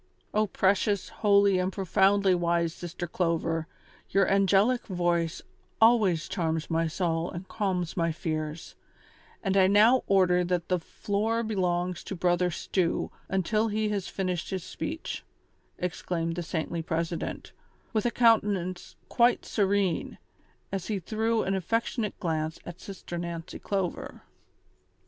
"O 0.33 0.47
precious, 0.47 1.09
holy 1.09 1.59
and 1.59 1.71
profoundly 1.71 2.33
wise 2.33 2.73
Sister 2.73 3.05
Clover, 3.05 3.67
your 4.09 4.27
angelic 4.27 4.87
voice 4.87 5.43
always 5.79 6.27
charms 6.27 6.71
my 6.71 6.87
soul 6.87 7.29
and 7.29 7.47
calms 7.47 7.95
my 7.95 8.11
fears; 8.11 8.73
and 9.43 9.55
I 9.55 9.67
now 9.67 10.01
order 10.07 10.43
tluit 10.43 10.69
the 10.69 10.79
floor 10.79 11.43
belongs 11.43 12.03
to 12.05 12.15
Brother 12.15 12.49
Stew 12.49 13.11
until 13.29 13.67
he 13.67 13.89
has 13.89 14.07
finished 14.07 14.49
his 14.49 14.63
speech," 14.63 15.23
exclaimed 15.77 16.35
the 16.35 16.41
saintly 16.41 16.81
president, 16.81 17.51
with 17.93 18.07
a 18.07 18.09
countenance 18.09 18.95
quite 19.07 19.45
serene, 19.45 20.17
as 20.71 20.87
he 20.87 20.97
threw 20.97 21.43
an 21.43 21.53
affectionate 21.53 22.19
glance 22.19 22.57
at 22.65 22.81
Sister 22.81 23.19
Nancy 23.19 23.59
Clover. 23.59 24.23